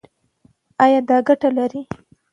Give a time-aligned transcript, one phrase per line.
[0.83, 1.81] ایا دا ګټه لري؟